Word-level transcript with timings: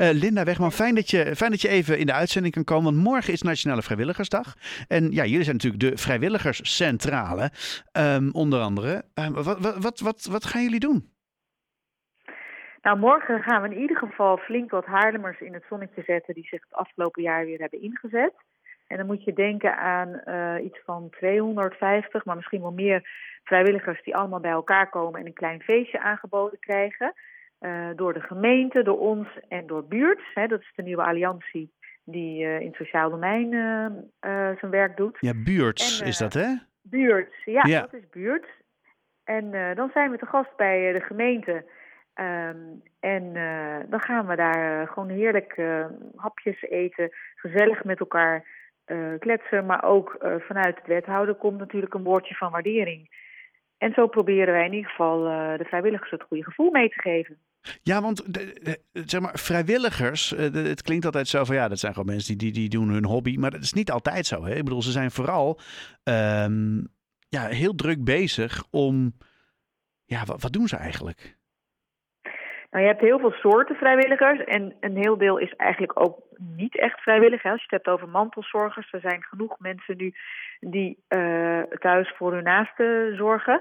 Uh, 0.00 0.08
Linda 0.12 0.44
Wegman, 0.44 0.72
fijn 0.72 0.94
dat, 0.94 1.10
je, 1.10 1.36
fijn 1.36 1.50
dat 1.50 1.60
je 1.60 1.68
even 1.68 1.98
in 1.98 2.06
de 2.06 2.12
uitzending 2.12 2.54
kan 2.54 2.64
komen. 2.64 2.84
Want 2.84 3.04
morgen 3.04 3.32
is 3.32 3.42
Nationale 3.42 3.82
Vrijwilligersdag. 3.82 4.54
En 4.88 5.10
ja, 5.10 5.24
jullie 5.24 5.44
zijn 5.44 5.56
natuurlijk 5.56 5.82
de 5.82 5.96
vrijwilligerscentrale, 6.02 7.50
um, 7.92 8.30
onder 8.32 8.60
andere. 8.60 9.04
Uh, 9.14 9.28
wat, 9.28 9.76
wat, 9.78 10.00
wat, 10.00 10.28
wat 10.30 10.44
gaan 10.44 10.62
jullie 10.62 10.80
doen? 10.80 11.14
Nou, 12.82 12.98
morgen 12.98 13.42
gaan 13.42 13.62
we 13.62 13.68
in 13.68 13.80
ieder 13.80 13.96
geval 13.96 14.36
flink 14.36 14.70
wat 14.70 14.84
Haarlemers 14.84 15.40
in 15.40 15.54
het 15.54 15.64
zonnetje 15.68 16.02
zetten 16.02 16.34
die 16.34 16.46
zich 16.46 16.60
het 16.60 16.78
afgelopen 16.78 17.22
jaar 17.22 17.44
weer 17.44 17.60
hebben 17.60 17.82
ingezet. 17.82 18.32
En 18.86 18.96
dan 18.96 19.06
moet 19.06 19.24
je 19.24 19.32
denken 19.32 19.76
aan 19.76 20.20
uh, 20.26 20.64
iets 20.64 20.78
van 20.84 21.10
250, 21.10 22.24
maar 22.24 22.36
misschien 22.36 22.60
wel 22.60 22.72
meer 22.72 23.08
vrijwilligers 23.44 24.02
die 24.02 24.16
allemaal 24.16 24.40
bij 24.40 24.50
elkaar 24.50 24.88
komen 24.90 25.20
en 25.20 25.26
een 25.26 25.32
klein 25.32 25.62
feestje 25.62 26.00
aangeboden 26.00 26.58
krijgen. 26.58 27.14
Uh, 27.60 27.88
door 27.96 28.12
de 28.12 28.20
gemeente, 28.20 28.82
door 28.82 28.98
ons 28.98 29.28
en 29.48 29.66
door 29.66 29.86
buurt. 29.86 30.20
Hè, 30.34 30.46
dat 30.46 30.60
is 30.60 30.72
de 30.74 30.82
nieuwe 30.82 31.04
alliantie 31.04 31.72
die 32.04 32.44
uh, 32.44 32.60
in 32.60 32.66
het 32.66 32.76
sociaal 32.76 33.10
domein 33.10 33.50
zijn 34.58 34.70
werk 34.70 34.96
doet. 34.96 35.16
Ja, 35.20 35.32
buurts 35.44 36.00
is 36.00 36.18
dat 36.18 36.32
hè? 36.32 36.54
Buurts, 36.82 37.44
ja, 37.44 37.62
ja, 37.66 37.80
dat 37.80 37.92
is 37.92 38.08
buurt. 38.10 38.46
En 39.24 39.74
dan 39.74 39.90
zijn 39.92 40.10
we 40.10 40.18
te 40.18 40.26
gast 40.26 40.56
bij 40.56 40.92
de 40.92 41.00
gemeente. 41.00 41.64
Um, 42.20 42.82
en 43.00 43.22
uh, 43.34 43.76
dan 43.88 44.00
gaan 44.00 44.26
we 44.26 44.36
daar 44.36 44.82
uh, 44.82 44.88
gewoon 44.88 45.08
heerlijk 45.08 45.56
uh, 45.56 45.86
hapjes 46.16 46.62
eten, 46.62 47.10
gezellig 47.34 47.84
met 47.84 48.00
elkaar 48.00 48.44
kletsen. 49.18 49.66
Maar 49.66 49.84
ook 49.84 50.16
vanuit 50.38 50.76
het 50.76 50.86
wethouder 50.86 51.34
komt 51.34 51.58
natuurlijk 51.58 51.94
een 51.94 52.02
woordje 52.02 52.34
van 52.34 52.50
waardering. 52.50 53.24
En 53.78 53.92
zo 53.92 54.06
proberen 54.06 54.54
wij 54.54 54.66
in 54.66 54.72
ieder 54.72 54.90
geval 54.90 55.22
de 55.56 55.64
vrijwilligers 55.64 56.10
het 56.10 56.22
goede 56.22 56.44
gevoel 56.44 56.70
mee 56.70 56.88
te 56.88 57.00
geven. 57.00 57.38
Ja, 57.82 58.00
want 58.00 58.34
de, 58.34 58.78
zeg 58.92 59.20
maar, 59.20 59.38
vrijwilligers, 59.38 60.30
het 60.30 60.82
klinkt 60.82 61.04
altijd 61.04 61.28
zo 61.28 61.44
van 61.44 61.54
ja, 61.54 61.68
dat 61.68 61.78
zijn 61.78 61.92
gewoon 61.92 62.12
mensen 62.14 62.38
die, 62.38 62.52
die, 62.52 62.60
die 62.60 62.78
doen 62.78 62.88
hun 62.88 63.04
hobby. 63.04 63.36
Maar 63.36 63.50
dat 63.50 63.62
is 63.62 63.72
niet 63.72 63.90
altijd 63.90 64.26
zo. 64.26 64.44
Hè? 64.44 64.54
Ik 64.54 64.64
bedoel, 64.64 64.82
ze 64.82 64.90
zijn 64.90 65.10
vooral 65.10 65.60
um, 66.04 66.88
ja, 67.28 67.46
heel 67.46 67.74
druk 67.74 68.04
bezig 68.04 68.64
om. 68.70 69.12
Ja, 70.04 70.24
wat, 70.24 70.42
wat 70.42 70.52
doen 70.52 70.68
ze 70.68 70.76
eigenlijk? 70.76 71.36
Nou, 72.70 72.84
je 72.84 72.90
hebt 72.90 73.04
heel 73.04 73.18
veel 73.18 73.30
soorten 73.32 73.76
vrijwilligers 73.76 74.44
en 74.44 74.74
een 74.80 74.96
heel 74.96 75.18
deel 75.18 75.38
is 75.38 75.54
eigenlijk 75.54 76.00
ook 76.00 76.18
niet 76.38 76.78
echt 76.78 77.00
vrijwillig. 77.00 77.42
Hè. 77.42 77.50
Als 77.50 77.58
je 77.58 77.66
het 77.70 77.84
hebt 77.84 77.96
over 77.96 78.08
mantelzorgers, 78.08 78.92
er 78.92 79.00
zijn 79.00 79.22
genoeg 79.22 79.58
mensen 79.58 79.96
nu 79.96 80.14
die 80.60 80.98
uh, 81.08 81.45
thuis 81.78 82.12
voor 82.16 82.32
hun 82.32 82.44
naasten 82.44 83.16
zorgen 83.16 83.60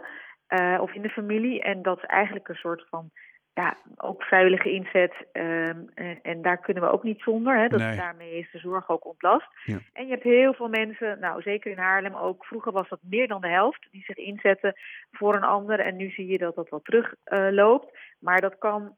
uh, 0.50 0.78
of 0.82 0.94
in 0.94 1.02
de 1.02 1.10
familie. 1.10 1.62
En 1.62 1.82
dat 1.82 1.98
is 1.98 2.04
eigenlijk 2.04 2.48
een 2.48 2.56
soort 2.56 2.86
van 2.90 3.12
ja, 3.54 3.78
ook 3.98 4.24
vrijwillige 4.24 4.72
inzet. 4.72 5.14
Um, 5.34 5.90
en, 5.94 6.20
en, 6.22 6.42
daar 6.42 6.58
kunnen 6.58 6.84
we 6.84 6.90
ook 6.90 7.04
niet 7.04 7.22
zonder. 7.22 7.58
Hè. 7.58 7.68
Dat, 7.68 7.80
nee. 7.80 7.98
Daarmee 7.98 8.38
is 8.38 8.52
de 8.52 8.60
zorg 8.60 8.90
ook 8.90 9.06
ontlast. 9.06 9.48
Ja. 9.64 9.78
En 9.94 10.06
je 10.06 10.12
hebt 10.12 10.24
heel 10.24 10.54
veel 10.54 10.68
mensen, 10.68 11.20
nou 11.20 11.42
zeker 11.42 11.72
in 11.72 11.78
Haarlem 11.78 12.16
ook. 12.16 12.46
Vroeger 12.46 12.72
was 12.72 12.90
dat 12.90 13.00
meer 13.02 13.28
dan 13.28 13.42
de 13.42 13.50
helft 13.50 13.88
die 13.92 14.04
zich 14.04 14.18
inzetten 14.18 14.74
voor 15.12 15.36
een 15.36 15.44
ander. 15.44 15.80
En 15.80 15.96
nu 15.96 16.10
zie 16.10 16.28
je 16.28 16.38
dat 16.38 16.56
dat 16.56 16.70
wat 16.70 16.86
terugloopt. 16.86 17.18
Uh, 17.26 17.48
loopt. 17.52 17.98
maar 18.20 18.42
dat 18.42 18.58
kan 18.58 18.96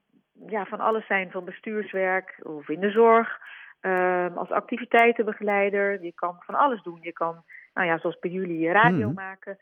ja, 0.48 0.66
van 0.66 0.80
alles 0.80 1.06
zijn, 1.06 1.32
van 1.32 1.46
bestuurswerk 1.46 2.40
of 2.44 2.70
in 2.70 2.80
de 2.80 2.92
zorg. 2.92 3.40
Um, 3.82 4.38
als 4.38 4.50
activiteitenbegeleider. 4.50 6.04
Je 6.04 6.14
kan 6.14 6.36
van 6.40 6.56
alles 6.56 6.82
doen. 6.82 7.00
Je 7.02 7.14
kan, 7.14 7.44
nou 7.78 7.90
ja, 7.90 7.98
zoals 7.98 8.20
bij 8.20 8.32
jullie, 8.32 8.72
radio 8.72 9.08
mm. 9.08 9.14
maken. 9.14 9.58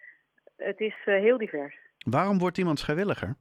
Het 0.58 0.80
is 0.80 0.96
uh, 1.06 1.16
heel 1.16 1.38
divers. 1.38 1.78
Waarom 1.98 2.38
wordt 2.38 2.58
iemand 2.58 2.82
vrijwilliger? 2.82 3.36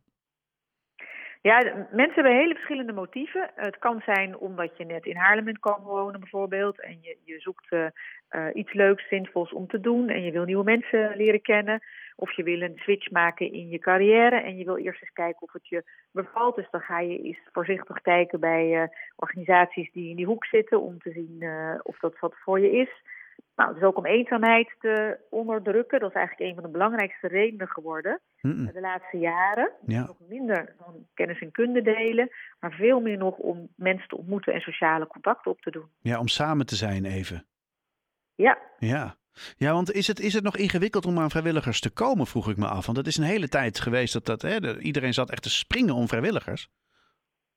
Ja, 1.40 1.86
mensen 1.90 2.14
hebben 2.14 2.36
hele 2.36 2.54
verschillende 2.54 2.92
motieven. 2.92 3.50
Het 3.54 3.78
kan 3.78 4.02
zijn 4.04 4.38
omdat 4.38 4.76
je 4.76 4.84
net 4.84 5.04
in 5.04 5.16
Haarlem 5.16 5.44
bent 5.44 5.58
komen 5.58 5.90
wonen 5.90 6.20
bijvoorbeeld. 6.20 6.80
En 6.80 6.98
je, 7.00 7.16
je 7.24 7.40
zoekt 7.40 7.72
uh, 7.72 7.86
uh, 8.30 8.46
iets 8.54 8.72
leuks, 8.72 9.08
zinvols 9.08 9.52
om 9.52 9.66
te 9.66 9.80
doen. 9.80 10.08
En 10.08 10.22
je 10.22 10.30
wil 10.30 10.44
nieuwe 10.44 10.64
mensen 10.64 11.16
leren 11.16 11.42
kennen. 11.42 11.82
Of 12.16 12.32
je 12.32 12.42
wil 12.42 12.60
een 12.60 12.76
switch 12.76 13.10
maken 13.10 13.52
in 13.52 13.68
je 13.68 13.78
carrière. 13.78 14.36
En 14.36 14.56
je 14.56 14.64
wil 14.64 14.76
eerst 14.76 15.02
eens 15.02 15.12
kijken 15.12 15.42
of 15.42 15.52
het 15.52 15.68
je 15.68 15.84
bevalt. 16.12 16.56
Dus 16.56 16.70
dan 16.70 16.80
ga 16.80 17.00
je 17.00 17.22
eens 17.22 17.38
voorzichtig 17.52 18.00
kijken 18.00 18.40
bij 18.40 18.82
uh, 18.82 18.88
organisaties 19.16 19.92
die 19.92 20.10
in 20.10 20.16
die 20.16 20.26
hoek 20.26 20.44
zitten. 20.44 20.80
Om 20.80 20.98
te 20.98 21.10
zien 21.10 21.48
of 21.82 21.98
dat 21.98 22.18
wat 22.18 22.34
voor 22.36 22.60
je 22.60 22.70
is. 22.70 22.90
Nou, 23.56 23.68
het 23.68 23.78
is 23.78 23.84
ook 23.84 23.96
om 23.96 24.06
eenzaamheid 24.06 24.74
te 24.80 25.18
onderdrukken. 25.30 26.00
Dat 26.00 26.10
is 26.10 26.16
eigenlijk 26.16 26.48
een 26.48 26.54
van 26.54 26.64
de 26.64 26.78
belangrijkste 26.78 27.28
redenen 27.28 27.68
geworden 27.68 28.20
mm 28.40 28.52
-mm. 28.52 28.72
de 28.72 28.80
laatste 28.80 29.18
jaren. 29.18 29.70
Ja. 29.86 30.04
Nog 30.06 30.16
minder 30.28 30.74
dan 30.78 31.06
kennis 31.14 31.40
en 31.40 31.50
kunde 31.50 31.82
delen, 31.82 32.30
maar 32.60 32.72
veel 32.72 33.00
meer 33.00 33.18
nog 33.18 33.36
om 33.36 33.68
mensen 33.76 34.08
te 34.08 34.16
ontmoeten 34.16 34.52
en 34.52 34.60
sociale 34.60 35.06
contacten 35.06 35.50
op 35.50 35.60
te 35.60 35.70
doen. 35.70 35.88
Ja, 36.00 36.18
om 36.18 36.28
samen 36.28 36.66
te 36.66 36.76
zijn 36.76 37.04
even. 37.04 37.46
Ja. 38.34 38.58
Ja. 38.78 39.16
Ja, 39.56 39.72
want 39.72 39.92
is 39.92 40.06
het, 40.06 40.20
is 40.20 40.34
het 40.34 40.44
nog 40.44 40.56
ingewikkeld 40.56 41.06
om 41.06 41.18
aan 41.18 41.30
vrijwilligers 41.30 41.80
te 41.80 41.90
komen, 41.90 42.26
vroeg 42.26 42.48
ik 42.48 42.56
me 42.56 42.66
af. 42.66 42.86
Want 42.86 42.98
het 42.98 43.06
is 43.06 43.16
een 43.16 43.24
hele 43.24 43.48
tijd 43.48 43.80
geweest 43.80 44.12
dat, 44.12 44.26
dat 44.26 44.42
hè, 44.42 44.80
iedereen 44.80 45.14
zat 45.14 45.30
echt 45.30 45.42
te 45.42 45.50
springen 45.50 45.94
om 45.94 46.08
vrijwilligers. 46.08 46.68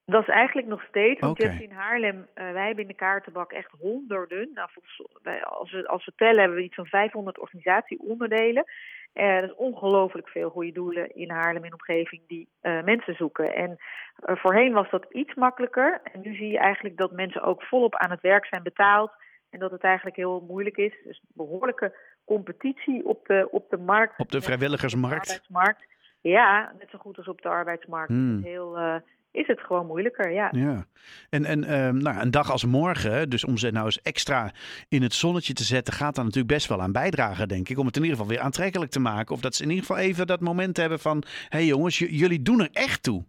Dat 0.09 0.22
is 0.22 0.28
eigenlijk 0.28 0.68
nog 0.68 0.84
steeds, 0.84 1.19
want 1.19 1.31
okay. 1.31 1.45
je 1.45 1.57
hebt 1.57 1.72
in 1.72 1.78
Haarlem, 1.78 2.18
uh, 2.18 2.51
wij 2.51 2.66
hebben 2.66 2.84
in 2.84 2.90
de 2.90 2.95
kaartenbak 2.95 3.51
echt 3.51 3.72
honderden. 3.79 4.50
Nou, 4.53 4.69
volgens, 4.72 5.01
als, 5.44 5.72
we, 5.72 5.88
als 5.88 6.06
we 6.06 6.13
tellen 6.16 6.40
hebben 6.40 6.57
we 6.57 6.63
iets 6.63 6.75
van 6.75 6.85
500 6.85 7.40
organisatieonderdelen. 7.40 8.63
Uh, 9.13 9.35
dat 9.35 9.44
is 9.44 9.56
ongelooflijk 9.56 10.29
veel 10.29 10.50
goede 10.50 10.72
doelen 10.72 11.16
in 11.16 11.29
Haarlem 11.29 11.63
in 11.63 11.73
omgeving 11.73 12.22
die 12.28 12.47
uh, 12.62 12.84
mensen 12.84 13.16
zoeken. 13.16 13.56
En 13.56 13.78
voorheen 14.16 14.73
was 14.73 14.90
dat 14.90 15.06
iets 15.12 15.34
makkelijker. 15.34 16.01
En 16.13 16.22
nu 16.22 16.35
zie 16.35 16.51
je 16.51 16.59
eigenlijk 16.59 16.97
dat 16.97 17.12
mensen 17.12 17.41
ook 17.41 17.63
volop 17.63 17.95
aan 17.95 18.12
het 18.12 18.22
werk 18.22 18.45
zijn 18.45 18.63
betaald. 18.63 19.12
En 19.50 19.59
dat 19.59 19.72
het 19.72 19.84
eigenlijk 19.84 20.16
heel 20.16 20.45
moeilijk 20.47 20.78
is. 20.78 20.94
Dus 21.03 21.22
behoorlijke 21.34 21.97
competitie 22.25 23.06
op 23.06 23.25
de, 23.25 23.47
op 23.51 23.69
de 23.69 23.78
markt. 23.78 24.19
Op 24.19 24.31
de 24.31 24.41
vrijwilligersmarkt. 24.41 25.18
Op 25.18 25.24
de 25.24 25.29
arbeidsmarkt. 25.29 25.85
Ja, 26.22 26.74
net 26.79 26.89
zo 26.89 26.97
goed 26.97 27.18
als 27.18 27.28
op 27.28 27.41
de 27.41 27.50
arbeidsmarkt. 27.50 28.12
Hmm. 28.12 28.44
Heel 28.44 29.01
is 29.31 29.47
het 29.47 29.59
gewoon 29.59 29.85
moeilijker, 29.85 30.31
ja. 30.31 30.49
Ja, 30.51 30.85
en, 31.29 31.45
en 31.45 31.79
um, 31.79 31.97
nou, 31.97 32.21
een 32.21 32.31
dag 32.31 32.51
als 32.51 32.65
morgen, 32.65 33.29
dus 33.29 33.45
om 33.45 33.57
ze 33.57 33.71
nou 33.71 33.85
eens 33.85 34.01
extra 34.01 34.51
in 34.89 35.01
het 35.01 35.13
zonnetje 35.13 35.53
te 35.53 35.63
zetten, 35.63 35.93
gaat 35.93 36.15
daar 36.15 36.25
natuurlijk 36.25 36.53
best 36.53 36.67
wel 36.67 36.81
aan 36.81 36.91
bijdragen, 36.91 37.47
denk 37.47 37.69
ik. 37.69 37.77
Om 37.77 37.85
het 37.85 37.95
in 37.95 38.03
ieder 38.03 38.17
geval 38.17 38.31
weer 38.31 38.43
aantrekkelijk 38.43 38.91
te 38.91 38.99
maken. 38.99 39.35
Of 39.35 39.41
dat 39.41 39.55
ze 39.55 39.63
in 39.63 39.69
ieder 39.69 39.85
geval 39.85 40.01
even 40.01 40.27
dat 40.27 40.39
moment 40.39 40.77
hebben 40.77 40.99
van, 40.99 41.23
hé 41.27 41.57
hey 41.57 41.65
jongens, 41.65 41.97
jullie 41.97 42.41
doen 42.41 42.61
er 42.61 42.69
echt 42.71 43.03
toe. 43.03 43.25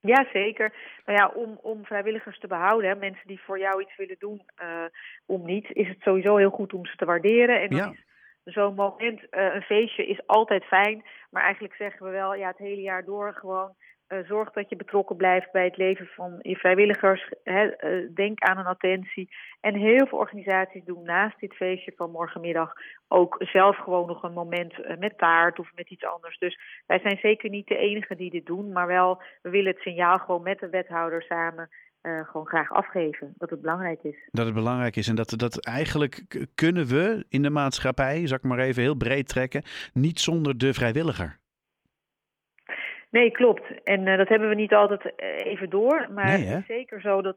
Ja, 0.00 0.26
zeker. 0.32 0.72
Nou 1.06 1.18
ja, 1.18 1.28
om, 1.28 1.58
om 1.62 1.84
vrijwilligers 1.84 2.38
te 2.38 2.46
behouden, 2.46 2.90
hè, 2.90 2.96
mensen 2.96 3.26
die 3.28 3.40
voor 3.40 3.58
jou 3.58 3.82
iets 3.82 3.96
willen 3.96 4.16
doen, 4.18 4.42
uh, 4.62 4.84
om 5.26 5.44
niet, 5.44 5.66
is 5.72 5.88
het 5.88 6.00
sowieso 6.00 6.36
heel 6.36 6.50
goed 6.50 6.72
om 6.72 6.86
ze 6.86 6.96
te 6.96 7.04
waarderen. 7.04 7.60
En 7.60 7.76
ja. 7.76 7.94
zo'n 8.44 8.74
moment, 8.74 9.20
uh, 9.20 9.54
een 9.54 9.62
feestje 9.62 10.06
is 10.06 10.26
altijd 10.26 10.64
fijn, 10.64 11.04
maar 11.30 11.42
eigenlijk 11.42 11.74
zeggen 11.74 12.06
we 12.06 12.12
wel, 12.12 12.34
ja, 12.34 12.48
het 12.48 12.58
hele 12.58 12.80
jaar 12.80 13.04
door 13.04 13.34
gewoon 13.34 13.74
uh, 14.08 14.18
zorg 14.26 14.50
dat 14.50 14.68
je 14.68 14.76
betrokken 14.76 15.16
blijft 15.16 15.52
bij 15.52 15.64
het 15.64 15.76
leven 15.76 16.06
van 16.06 16.38
je 16.42 16.56
vrijwilligers. 16.56 17.32
Uh, 17.44 17.62
denk 18.14 18.40
aan 18.40 18.58
een 18.58 18.66
attentie. 18.66 19.28
En 19.60 19.74
heel 19.74 20.06
veel 20.06 20.18
organisaties 20.18 20.84
doen 20.84 21.02
naast 21.02 21.40
dit 21.40 21.54
feestje 21.54 21.92
van 21.96 22.10
morgenmiddag 22.10 22.72
ook 23.08 23.36
zelf 23.38 23.76
gewoon 23.76 24.06
nog 24.06 24.22
een 24.22 24.32
moment 24.32 24.78
uh, 24.78 24.96
met 24.96 25.18
taart 25.18 25.58
of 25.58 25.70
met 25.74 25.90
iets 25.90 26.04
anders. 26.04 26.38
Dus 26.38 26.58
wij 26.86 26.98
zijn 26.98 27.18
zeker 27.18 27.50
niet 27.50 27.66
de 27.66 27.76
enige 27.76 28.16
die 28.16 28.30
dit 28.30 28.46
doen, 28.46 28.72
maar 28.72 28.86
wel, 28.86 29.22
we 29.42 29.50
willen 29.50 29.72
het 29.72 29.82
signaal 29.82 30.18
gewoon 30.18 30.42
met 30.42 30.58
de 30.58 30.68
wethouder 30.68 31.22
samen 31.22 31.68
gewoon 32.02 32.46
graag 32.46 32.72
afgeven. 32.72 33.34
Dat 33.36 33.50
het 33.50 33.60
belangrijk 33.60 34.02
is. 34.02 34.28
Dat 34.30 34.44
het 34.46 34.54
belangrijk 34.54 34.96
is 34.96 35.08
en 35.08 35.14
dat, 35.14 35.34
dat 35.36 35.64
eigenlijk 35.64 36.22
kunnen 36.54 36.86
we 36.86 37.24
in 37.28 37.42
de 37.42 37.50
maatschappij, 37.50 38.26
zal 38.26 38.36
ik 38.36 38.42
maar 38.42 38.58
even 38.58 38.82
heel 38.82 38.94
breed 38.94 39.28
trekken, 39.28 39.62
niet 39.92 40.20
zonder 40.20 40.58
de 40.58 40.74
vrijwilliger. 40.74 41.38
Nee, 43.16 43.30
klopt. 43.30 43.82
En 43.84 44.06
uh, 44.06 44.16
dat 44.16 44.28
hebben 44.28 44.48
we 44.48 44.54
niet 44.54 44.74
altijd 44.74 45.04
uh, 45.04 45.52
even 45.52 45.70
door. 45.70 46.08
Maar 46.10 46.38
nee, 46.38 46.46
het 46.46 46.60
is 46.60 46.66
zeker 46.66 47.00
zo 47.00 47.22
dat 47.22 47.36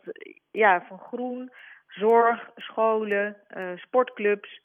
ja, 0.51 0.85
van 0.87 0.99
groen, 0.99 1.51
zorg, 1.87 2.49
scholen, 2.55 3.35
uh, 3.57 3.69
sportclubs. 3.75 4.61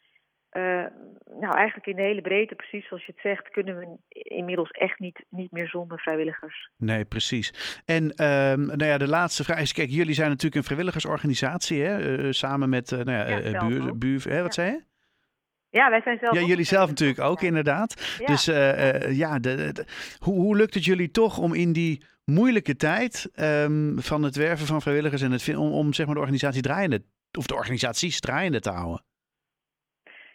nou, 1.39 1.53
eigenlijk 1.55 1.87
in 1.87 1.95
de 1.95 2.01
hele 2.01 2.21
breedte, 2.21 2.55
precies 2.55 2.87
zoals 2.87 3.05
je 3.05 3.11
het 3.11 3.21
zegt, 3.21 3.49
kunnen 3.49 3.77
we 3.77 3.97
inmiddels 4.09 4.71
echt 4.71 4.99
niet, 4.99 5.25
niet 5.29 5.51
meer 5.51 5.67
zonder 5.67 5.99
vrijwilligers. 5.99 6.69
Nee, 6.77 7.05
precies. 7.05 7.81
En 7.85 8.03
um, 8.03 8.65
nou 8.65 8.85
ja, 8.85 8.97
de 8.97 9.07
laatste 9.07 9.43
vraag 9.43 9.61
is: 9.61 9.73
kijk, 9.73 9.89
jullie 9.89 10.13
zijn 10.13 10.29
natuurlijk 10.29 10.55
een 10.55 10.63
vrijwilligersorganisatie, 10.63 11.81
hè? 11.83 12.33
samen 12.33 12.69
met 12.69 12.91
nou 12.91 13.11
ja, 13.11 13.37
ja 13.37 13.67
buur, 13.67 13.97
buur, 13.97 14.23
hè, 14.29 14.41
wat 14.41 14.55
ja. 14.55 14.63
zei 14.63 14.71
je? 14.71 14.94
Ja, 15.75 15.89
wij 15.89 16.01
zijn 16.01 16.17
zelf. 16.17 16.33
Ja, 16.33 16.41
jullie 16.41 16.65
zelf 16.65 16.89
natuurlijk 16.89 17.19
ook, 17.19 17.41
inderdaad. 17.41 18.17
Ja. 18.19 18.25
Dus 18.25 18.47
uh, 18.47 18.55
uh, 18.55 19.17
ja, 19.17 19.39
de, 19.39 19.55
de, 19.55 19.85
hoe, 20.19 20.39
hoe 20.39 20.55
lukt 20.55 20.73
het 20.73 20.85
jullie 20.85 21.11
toch 21.11 21.37
om 21.37 21.53
in 21.53 21.73
die 21.73 22.05
moeilijke 22.25 22.75
tijd 22.75 23.31
um, 23.35 24.01
van 24.01 24.23
het 24.23 24.35
werven 24.35 24.65
van 24.65 24.81
vrijwilligers 24.81 25.21
en 25.21 25.31
het 25.31 25.55
om, 25.55 25.71
om 25.71 25.93
zeg 25.93 26.05
maar 26.05 26.15
de 26.15 26.21
organisatie 26.21 26.61
draaiende, 26.61 27.03
of 27.37 27.45
de 27.45 27.55
organisaties 27.55 28.19
draaiende 28.19 28.59
te 28.59 28.69
houden? 28.69 29.03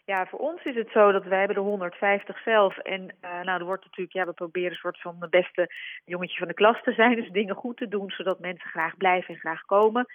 Ja, 0.05 0.27
voor 0.27 0.39
ons 0.39 0.65
is 0.65 0.75
het 0.75 0.91
zo 0.91 1.13
dat 1.13 1.25
wij 1.25 1.39
hebben 1.39 1.57
de 1.57 1.63
150 1.63 2.43
zelf. 2.43 2.79
En 2.79 3.01
uh, 3.01 3.41
nou, 3.43 3.59
er 3.61 3.65
wordt 3.65 3.85
natuurlijk, 3.85 4.13
ja, 4.17 4.27
we 4.27 4.33
proberen 4.33 4.71
een 4.71 4.77
soort 4.77 5.01
van 5.01 5.17
de 5.21 5.29
beste 5.29 5.75
jongetje 6.05 6.39
van 6.39 6.49
de 6.49 6.55
klas 6.55 6.83
te 6.83 6.93
zijn. 6.93 7.17
Dus 7.17 7.31
dingen 7.31 7.55
goed 7.55 7.77
te 7.77 7.89
doen, 7.89 8.11
zodat 8.11 8.41
mensen 8.41 8.71
graag 8.71 8.97
blijven 8.97 9.35
en 9.35 9.41
graag 9.41 9.65
komen. 9.65 10.07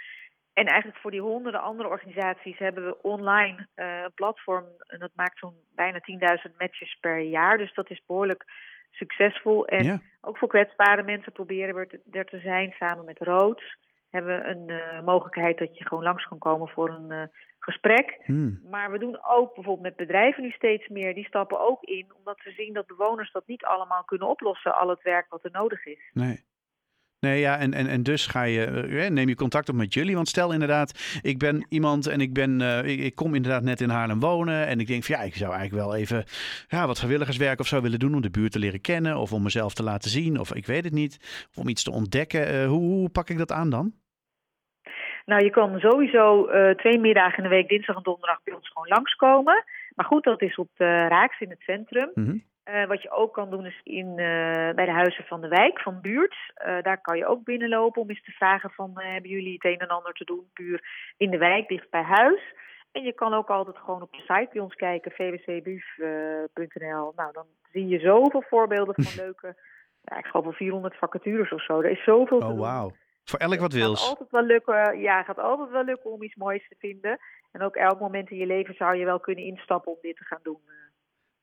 En 0.56 0.66
eigenlijk 0.66 1.00
voor 1.02 1.12
die 1.12 1.22
honderden 1.22 1.62
andere 1.62 1.90
organisaties 1.90 2.58
hebben 2.58 2.86
we 2.86 3.02
online 3.02 3.68
uh, 3.76 4.02
een 4.04 4.14
platform. 4.14 4.66
En 4.88 5.00
dat 5.00 5.12
maakt 5.16 5.40
zo'n 5.40 5.56
bijna 5.76 6.00
10.000 6.48 6.56
matches 6.58 6.98
per 7.00 7.20
jaar. 7.20 7.58
Dus 7.58 7.74
dat 7.74 7.90
is 7.90 8.02
behoorlijk 8.06 8.46
succesvol. 8.92 9.66
En 9.68 9.84
Ja. 9.84 10.00
ook 10.22 10.38
voor 10.38 10.48
kwetsbare 10.48 11.04
mensen 11.04 11.32
proberen 11.32 11.76
we 11.76 12.00
er- 12.12 12.26
te 12.26 12.40
zijn. 12.40 12.72
Samen 12.72 13.06
met 13.06 13.20
Roods 13.20 13.78
hebben 14.10 14.40
we 14.42 14.48
een 14.48 14.70
eh, 14.70 15.02
mogelijkheid 15.02 15.58
dat 15.58 15.78
je 15.78 15.88
gewoon 15.88 16.04
langs 16.04 16.28
kan 16.28 16.38
komen 16.38 16.68
voor 16.68 16.90
een 16.90 17.12
eh, 17.12 17.24
gesprek. 17.60 18.20
Hmm. 18.26 18.60
Maar 18.70 18.92
we 18.92 19.00
doen 19.00 19.20
ook 19.26 19.54
bijvoorbeeld 19.54 19.88
met 19.88 19.96
bedrijven 20.08 20.44
nu 20.44 20.50
steeds 20.52 20.88
meer. 20.88 21.14
Die 21.14 21.26
stappen 21.26 21.60
ook 21.60 21.84
in, 21.84 22.12
omdat 22.18 22.42
we 22.44 22.52
zien 22.52 22.74
dat 22.74 22.88
bewoners 22.88 23.32
dat 23.32 23.48
niet 23.48 23.64
allemaal 23.66 24.04
kunnen 24.04 24.28
oplossen. 24.28 24.76
Al 24.80 24.90
het 24.90 25.02
werk 25.02 25.26
wat 25.30 25.44
er 25.44 25.52
nodig 25.52 25.86
is. 25.86 26.10
Nee. 26.14 26.44
Nee, 27.26 27.40
ja, 27.40 27.58
en, 27.58 27.74
en, 27.74 27.88
en 27.88 28.04
dus 28.04 28.28
ga 28.28 28.44
je, 28.44 28.66
eh, 28.66 29.10
neem 29.10 29.28
je 29.28 29.36
contact 29.36 29.70
op 29.70 29.76
met 29.76 29.94
jullie. 29.94 30.16
Want 30.16 30.28
stel 30.28 30.54
inderdaad, 30.54 31.20
ik 31.22 31.38
ben 31.38 31.66
iemand 31.70 32.08
en 32.08 32.22
ik, 32.22 32.34
ben, 32.34 32.62
eh, 32.62 32.92
ik, 32.92 33.00
ik 33.00 33.16
kom 33.16 33.36
inderdaad 33.36 33.64
net 33.64 33.82
in 33.82 33.90
Haarlem 33.90 34.20
wonen. 34.20 34.68
En 34.68 34.80
ik 34.80 34.88
denk 34.88 35.04
van 35.04 35.16
ja, 35.16 35.22
ik 35.22 35.36
zou 35.36 35.54
eigenlijk 35.54 35.86
wel 35.86 35.96
even 35.96 36.24
ja, 36.68 36.88
wat 36.88 36.98
vrijwilligerswerk 36.98 37.60
of 37.60 37.68
zo 37.68 37.82
willen 37.82 38.00
doen 38.00 38.16
om 38.16 38.22
de 38.22 38.30
buurt 38.30 38.52
te 38.52 38.60
leren 38.60 38.82
kennen. 38.82 39.18
Of 39.18 39.34
om 39.34 39.44
mezelf 39.44 39.74
te 39.74 39.84
laten 39.84 40.10
zien. 40.10 40.40
Of 40.40 40.54
ik 40.54 40.66
weet 40.66 40.84
het 40.84 40.94
niet. 40.94 41.18
Of 41.50 41.58
om 41.58 41.68
iets 41.68 41.84
te 41.84 41.92
ontdekken. 41.92 42.48
Eh, 42.48 42.68
hoe, 42.68 42.82
hoe 42.82 43.10
pak 43.10 43.30
ik 43.30 43.38
dat 43.38 43.52
aan 43.52 43.70
dan? 43.70 43.94
Nou, 45.26 45.44
je 45.44 45.50
kan 45.50 45.80
sowieso 45.80 46.46
eh, 46.46 46.76
twee 46.76 47.00
middagen 47.00 47.38
in 47.38 47.44
de 47.44 47.56
week, 47.56 47.70
dinsdag 47.70 47.96
en 47.96 48.04
donderdag, 48.04 48.44
bij 48.44 48.54
ons 48.54 48.68
gewoon 48.72 48.88
langskomen. 48.88 49.64
Maar 49.96 50.06
goed, 50.06 50.24
dat 50.24 50.42
is 50.42 50.56
op 50.56 50.70
de 50.76 51.08
Raaks 51.08 51.40
in 51.40 51.50
het 51.50 51.62
centrum. 51.62 52.12
Mhm. 52.14 52.38
Eh, 52.66 52.86
wat 52.86 53.02
je 53.02 53.12
ook 53.12 53.34
kan 53.34 53.50
doen 53.50 53.66
is 53.66 53.82
in, 53.84 54.08
eh, 54.10 54.74
bij 54.76 54.86
de 54.86 54.92
huizen 54.92 55.24
van 55.24 55.42
de 55.42 55.48
wijk, 55.48 55.80
van 55.80 56.02
buurt. 56.02 56.36
Eh, 56.56 56.82
daar 56.82 57.02
kan 57.02 57.18
je 57.18 57.26
ook 57.26 57.44
binnenlopen 57.44 58.02
om 58.02 58.10
eens 58.10 58.24
te 58.24 58.32
vragen 58.32 58.70
van... 58.70 58.92
hebben 58.96 59.30
jullie 59.32 59.54
het 59.54 59.66
een 59.66 59.80
en 59.80 59.88
ander 59.88 60.14
te 60.14 60.26
doen 60.26 60.50
puur 60.54 60.84
in 61.18 61.30
de 61.30 61.38
wijk, 61.38 61.68
dicht 61.68 61.90
bij 61.90 62.02
huis? 62.02 62.42
En 62.92 63.04
je 63.04 63.14
kan 63.14 63.34
ook 63.34 63.50
altijd 63.50 63.78
gewoon 63.78 64.02
op 64.02 64.12
de 64.12 64.20
site 64.20 64.50
bij 64.52 64.62
ons 64.62 64.76
kijken, 64.76 65.12
vwcbuf.nl. 65.12 67.12
nou, 67.16 67.32
dan 67.34 67.46
zie 67.72 67.88
je 67.88 68.00
zoveel 68.00 68.44
voorbeelden 68.50 68.96
van 69.04 69.14
leuke... 69.26 69.56
Ja, 70.02 70.18
ik 70.18 70.26
geloof 70.26 70.46
wel 70.46 70.54
400 70.54 70.96
vacatures 70.98 71.52
of 71.52 71.64
zo. 71.64 71.82
Er 71.82 71.90
is 71.92 72.04
zoveel 72.04 72.40
te 72.40 72.46
Oh, 72.46 72.50
doen. 72.52 72.60
wauw. 72.60 72.92
Voor 73.24 73.40
elk 73.40 73.60
wat 73.60 73.72
Het 73.72 73.82
wils. 73.82 74.00
gaat 74.02 74.10
altijd 74.10 74.32
wel 74.32 74.44
lukken. 74.44 75.00
Ja, 75.00 75.18
het 75.18 75.26
gaat 75.26 75.40
altijd 75.40 75.70
wel 75.70 75.84
lukken 75.84 76.12
om 76.12 76.24
iets 76.24 76.36
moois 76.36 76.68
te 76.68 76.76
vinden. 76.80 77.20
En 77.52 77.62
ook 77.62 77.76
elk 77.76 78.00
moment 78.00 78.30
in 78.30 78.38
je 78.38 78.46
leven 78.46 78.76
zou 78.76 78.96
je 78.96 79.06
wel 79.06 79.20
kunnen 79.20 79.44
instappen 79.44 79.92
om 79.92 79.98
dit 80.02 80.18
te 80.18 80.24
gaan 80.24 80.40
doen. 80.44 80.60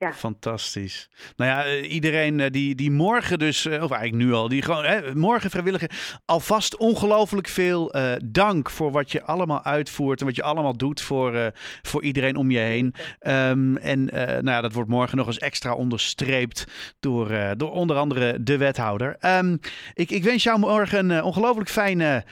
Ja. 0.02 0.12
Fantastisch. 0.12 1.08
Nou 1.37 1.50
ja, 1.50 1.64
eh, 1.64 1.93
iedereen 1.93 2.40
eh, 2.40 2.50
die, 2.50 2.75
die 2.75 2.90
morgen 2.90 3.38
dus, 3.38 3.66
eh, 3.66 3.82
of 3.82 3.90
eigenlijk 3.90 4.25
nu 4.25 4.32
al, 4.32 4.49
die 4.49 4.62
gewoon 4.62 4.84
hè, 4.84 5.14
morgen 5.14 5.50
vrijwilliger, 5.50 5.90
alvast 6.25 6.76
ongelooflijk 6.76 7.49
veel 7.49 7.94
dank 8.25 8.70
voor 8.70 8.90
wat 8.90 9.12
je 9.12 9.22
allemaal 9.22 9.62
uitvoert 9.64 10.20
en 10.20 10.26
wat 10.26 10.37
je 10.37 10.43
allemaal 10.43 10.76
doet 10.76 11.00
voor, 11.00 11.52
voor 11.82 12.02
iedereen 12.02 12.37
om 12.37 12.50
je 12.50 12.58
heen. 12.58 12.94
Ehm, 13.19 13.76
en 13.76 14.04
nou 14.04 14.44
ja, 14.44 14.60
dat 14.60 14.72
wordt 14.72 14.90
morgen 14.90 15.16
nog 15.16 15.26
eens 15.26 15.38
extra 15.38 15.75
onderstreept 15.75 16.64
door, 17.00 17.54
door 17.56 17.70
onder 17.70 17.96
andere 17.96 18.43
de 18.43 18.56
wethouder. 18.56 19.16
Ehm, 19.19 19.56
ik, 19.94 20.10
ik 20.10 20.25
wens 20.25 20.43
jou 20.43 20.58
morgen 20.58 21.10
een 21.10 21.22
ongelooflijk 21.22 21.70
fijne 21.70 22.25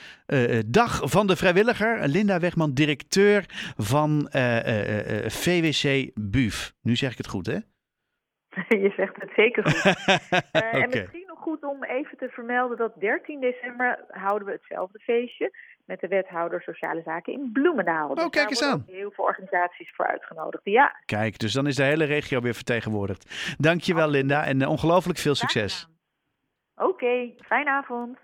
dag 0.65 1.01
van 1.03 1.27
de 1.27 1.35
vrijwilliger. 1.35 2.07
Linda 2.07 2.39
Wegman, 2.39 2.73
directeur 2.73 3.45
van 3.77 4.27
VWC 5.27 6.11
BUF. 6.13 6.73
Nu 6.81 6.95
zeg 6.95 7.11
ik 7.11 7.17
het 7.17 7.27
goed, 7.27 7.45
hè? 7.45 7.57
je 8.85 8.93
zegt 8.95 9.15
het 9.15 9.31
zeker 9.35 9.63
goed. 9.69 9.95
Eh, 10.51 10.73
En 10.73 10.89
misschien 10.89 11.23
nog 11.27 11.39
goed 11.39 11.63
om 11.63 11.83
even 11.83 12.17
te 12.17 12.29
vermelden 12.29 12.77
dat 12.77 12.99
13 12.99 13.39
december 13.39 14.05
houden 14.07 14.47
we 14.47 14.53
hetzelfde 14.53 14.99
feestje 14.99 15.51
met 15.85 15.99
de 15.99 16.07
wethouder 16.07 16.61
Sociale 16.61 17.01
Zaken 17.05 17.33
in 17.33 17.49
Bloemendaal. 17.53 18.15
Dus 18.15 18.23
Oh, 18.23 18.29
kijk 18.29 18.33
daar 18.33 18.47
eens 18.47 18.63
aan. 18.63 18.83
heel 18.87 19.11
veel 19.11 19.23
organisaties 19.25 19.91
voor 19.95 20.05
uitgenodigd. 20.07 20.63
Ja, 20.65 20.95
Kijk, 21.05 21.39
dus 21.39 21.53
dan 21.53 21.67
is 21.67 21.75
de 21.75 21.83
hele 21.83 22.03
regio 22.03 22.41
weer 22.41 22.53
vertegenwoordigd. 22.53 23.55
Dankjewel 23.57 24.09
Linda 24.09 24.45
en 24.45 24.61
eh, 24.61 24.69
ongelooflijk 24.69 25.19
veel 25.19 25.35
succes. 25.35 25.87
Oké, 26.75 27.31
fijne 27.45 27.69
avond. 27.69 28.19